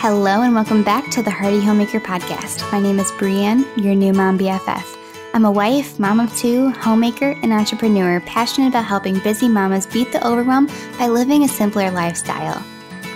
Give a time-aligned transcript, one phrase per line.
[0.00, 2.70] Hello and welcome back to the Hearty Homemaker Podcast.
[2.70, 4.96] My name is Brienne, your new mom BFF.
[5.34, 10.12] I'm a wife, mom of two, homemaker, and entrepreneur passionate about helping busy mamas beat
[10.12, 10.68] the overwhelm
[11.00, 12.64] by living a simpler lifestyle.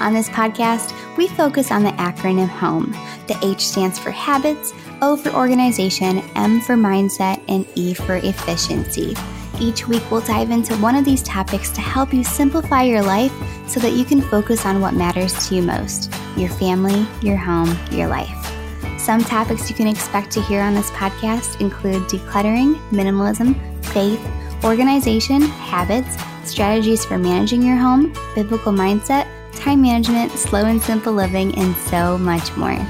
[0.01, 2.91] On this podcast, we focus on the acronym HOME.
[3.29, 9.15] The H stands for habits, O for organization, M for mindset, and E for efficiency.
[9.63, 13.33] Each week, we'll dive into one of these topics to help you simplify your life
[13.69, 17.79] so that you can focus on what matters to you most your family, your home,
[17.93, 18.53] your life.
[18.99, 23.55] Some topics you can expect to hear on this podcast include decluttering, minimalism,
[23.93, 24.21] faith,
[24.65, 31.55] organization, habits, strategies for managing your home, biblical mindset, time management, slow and simple living,
[31.57, 32.85] and so much more.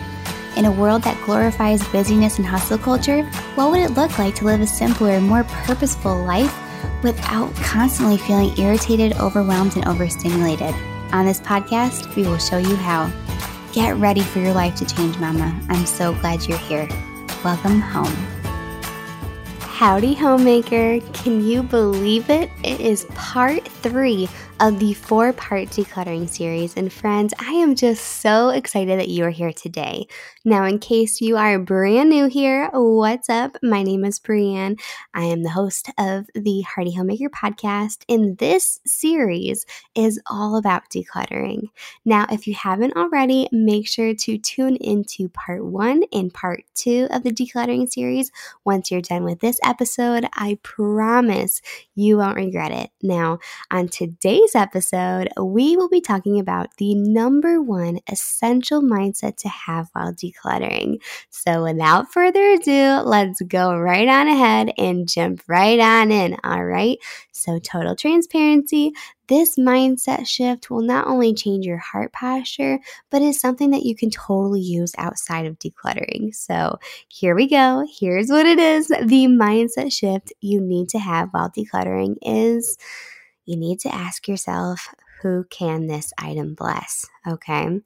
[0.57, 3.25] In a world that glorifies busyness and hustle culture,
[3.57, 6.62] what would it look like to live a simpler, more purposeful life
[7.03, 10.75] without constantly feeling irritated, overwhelmed, and overstimulated?
[11.13, 13.11] On this podcast, we will show you how.
[13.73, 15.59] Get ready for your life to change, Mama.
[15.69, 16.89] I'm so glad you're here.
[17.45, 18.15] Welcome home.
[19.61, 21.01] Howdy, homemaker.
[21.13, 22.51] Can you believe it?
[22.63, 24.29] It is part three
[24.63, 26.77] of the four part decluttering series.
[26.77, 30.07] And friends, I am just so excited that you are here today.
[30.45, 33.57] Now, in case you are brand new here, what's up?
[33.61, 34.77] My name is Brienne.
[35.15, 40.89] I am the host of the Hearty Homemaker podcast, and this series is all about
[40.91, 41.63] decluttering.
[42.05, 47.09] Now, if you haven't already, make sure to tune into part one and part two
[47.11, 48.31] of the decluttering series.
[48.65, 51.61] Once you're done with this episode, I promise
[51.97, 52.91] you won't regret it.
[53.03, 59.37] Now, on today's today's episode, we will be talking about the number one essential mindset
[59.37, 60.97] to have while decluttering.
[61.31, 66.37] So, without further ado, let's go right on ahead and jump right on in.
[66.45, 66.99] All right.
[67.33, 68.93] So, total transparency.
[69.29, 72.79] This mindset shift will not only change your heart posture,
[73.11, 76.35] but is something that you can totally use outside of decluttering.
[76.35, 77.87] So, here we go.
[77.99, 78.89] Here's what it is.
[78.89, 82.77] The mindset shift you need to have while decluttering is
[83.45, 84.89] you need to ask yourself,
[85.23, 87.07] who can this item bless?
[87.27, 87.81] Okay.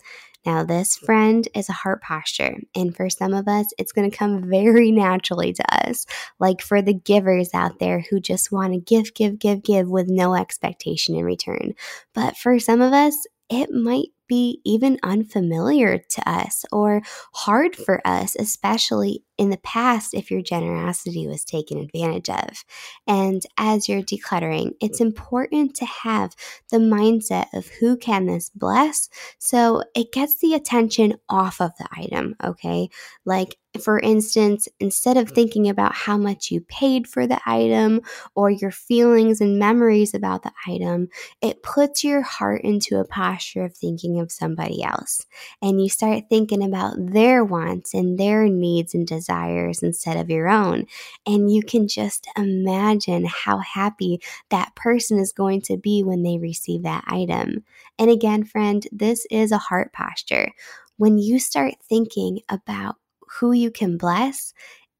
[0.46, 2.56] Now, this friend is a heart posture.
[2.74, 6.06] And for some of us, it's going to come very naturally to us.
[6.38, 10.08] Like for the givers out there who just want to give, give, give, give with
[10.08, 11.74] no expectation in return.
[12.14, 17.02] But for some of us, it might be even unfamiliar to us or
[17.34, 22.64] hard for us, especially in the past if your generosity was taken advantage of.
[23.06, 26.34] And as you're decluttering, it's important to have
[26.70, 31.88] the mindset of who can this bless so it gets the attention off of the
[31.92, 32.88] item, okay?
[33.24, 38.00] Like for instance, instead of thinking about how much you paid for the item
[38.34, 41.08] or your feelings and memories about the item,
[41.40, 45.24] it puts your heart into a posture of thinking of somebody else.
[45.62, 50.48] And you start thinking about their wants and their needs and desires instead of your
[50.48, 50.86] own.
[51.26, 54.20] And you can just imagine how happy
[54.50, 57.64] that person is going to be when they receive that item.
[57.98, 60.52] And again, friend, this is a heart posture.
[60.98, 62.96] When you start thinking about
[63.38, 64.52] who you can bless,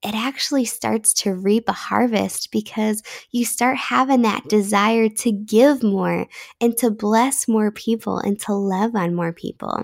[0.03, 3.03] it actually starts to reap a harvest because
[3.33, 6.27] you start having that desire to give more
[6.61, 9.83] and to bless more people and to love on more people.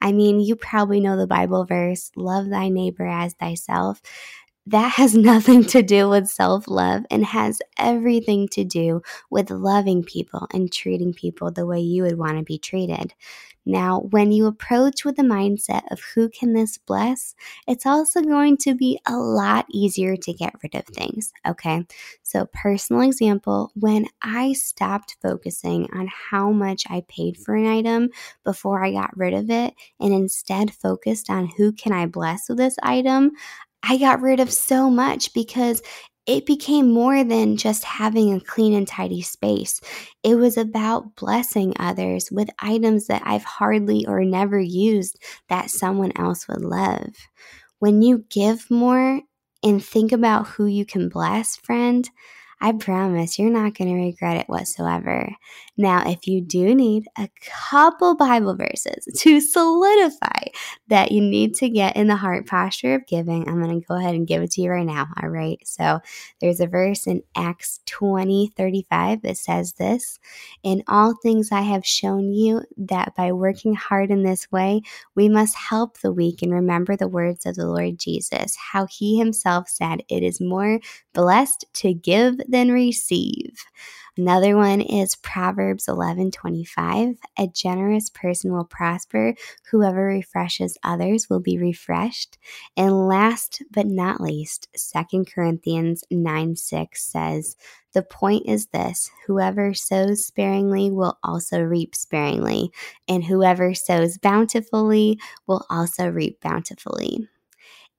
[0.00, 4.02] I mean, you probably know the Bible verse, love thy neighbor as thyself.
[4.66, 10.04] That has nothing to do with self love and has everything to do with loving
[10.04, 13.14] people and treating people the way you would want to be treated.
[13.64, 17.36] Now, when you approach with the mindset of who can this bless,
[17.68, 21.32] it's also going to be a lot easier to get rid of things.
[21.46, 21.86] Okay.
[22.24, 28.08] So, personal example when I stopped focusing on how much I paid for an item
[28.44, 32.58] before I got rid of it and instead focused on who can I bless with
[32.58, 33.32] this item,
[33.82, 35.82] I got rid of so much because
[36.26, 39.80] it became more than just having a clean and tidy space.
[40.22, 45.18] It was about blessing others with items that I've hardly or never used
[45.48, 47.08] that someone else would love.
[47.80, 49.20] When you give more
[49.64, 52.08] and think about who you can bless, friend,
[52.62, 55.34] I promise you're not going to regret it whatsoever.
[55.76, 60.44] Now, if you do need a couple Bible verses to solidify
[60.86, 63.96] that you need to get in the heart posture of giving, I'm going to go
[63.96, 65.08] ahead and give it to you right now.
[65.20, 65.58] All right.
[65.64, 65.98] So
[66.40, 70.20] there's a verse in Acts 20 35 that says this
[70.62, 74.82] In all things I have shown you that by working hard in this way,
[75.16, 79.18] we must help the weak and remember the words of the Lord Jesus, how he
[79.18, 80.78] himself said, It is more
[81.12, 83.64] blessed to give than receive.
[84.16, 87.16] Another one is Proverbs 11:25.
[87.38, 89.34] A generous person will prosper.
[89.70, 92.36] Whoever refreshes others will be refreshed.
[92.76, 97.56] And last but not least, 2 Corinthians 9 6 says,
[97.94, 102.70] The point is this whoever sows sparingly will also reap sparingly,
[103.08, 107.28] and whoever sows bountifully will also reap bountifully.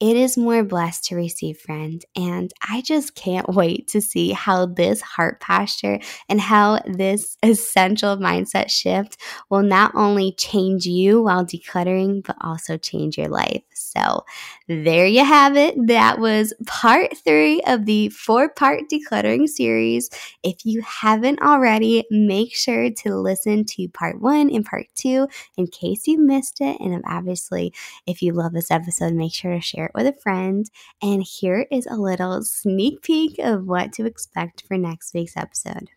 [0.03, 2.03] It is more blessed to receive, friend.
[2.13, 8.17] And I just can't wait to see how this heart posture and how this essential
[8.17, 9.15] mindset shift
[9.49, 13.61] will not only change you while decluttering, but also change your life.
[13.83, 14.25] So
[14.67, 15.75] there you have it.
[15.87, 20.09] That was part three of the four part decluttering series.
[20.43, 25.27] If you haven't already, make sure to listen to part one and part two
[25.57, 26.79] in case you missed it.
[26.79, 27.73] And obviously,
[28.07, 30.69] if you love this episode, make sure to share it with a friend.
[31.01, 35.89] And here is a little sneak peek of what to expect for next week's episode.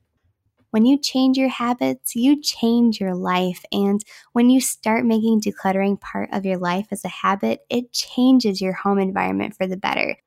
[0.77, 3.65] When you change your habits, you change your life.
[3.73, 8.61] And when you start making decluttering part of your life as a habit, it changes
[8.61, 10.19] your home environment for the better.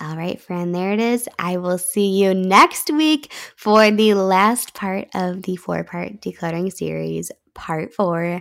[0.00, 1.28] All right, friend, there it is.
[1.38, 6.72] I will see you next week for the last part of the four part decluttering
[6.72, 8.40] series, part four.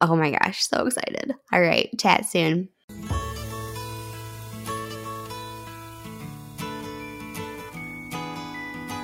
[0.00, 1.36] Oh my gosh, so excited.
[1.52, 2.68] All right, chat soon.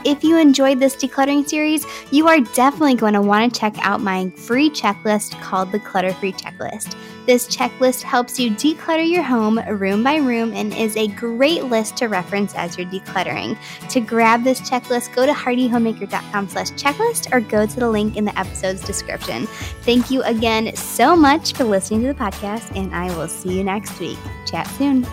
[0.09, 4.01] If you enjoyed this decluttering series, you are definitely going to want to check out
[4.01, 6.97] my free checklist called the Clutter Free Checklist.
[7.27, 11.99] This checklist helps you declutter your home room by room and is a great list
[11.99, 13.59] to reference as you're decluttering.
[13.91, 18.25] To grab this checklist, go to heartyhomemaker.com slash checklist or go to the link in
[18.25, 19.45] the episode's description.
[19.83, 23.63] Thank you again so much for listening to the podcast, and I will see you
[23.63, 24.17] next week.
[24.47, 25.07] Chat soon.